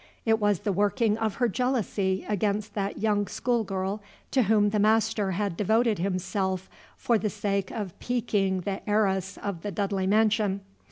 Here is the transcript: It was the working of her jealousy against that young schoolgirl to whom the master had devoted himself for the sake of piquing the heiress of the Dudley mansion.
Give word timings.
It 0.25 0.39
was 0.39 0.61
the 0.61 0.73
working 0.73 1.15
of 1.19 1.35
her 1.35 1.47
jealousy 1.47 2.25
against 2.27 2.73
that 2.73 2.97
young 2.97 3.27
schoolgirl 3.27 4.01
to 4.31 4.41
whom 4.41 4.71
the 4.71 4.79
master 4.79 5.33
had 5.33 5.55
devoted 5.55 5.99
himself 5.99 6.67
for 6.97 7.19
the 7.19 7.29
sake 7.29 7.69
of 7.69 7.99
piquing 7.99 8.61
the 8.61 8.81
heiress 8.89 9.37
of 9.37 9.61
the 9.61 9.69
Dudley 9.69 10.07
mansion. 10.07 10.61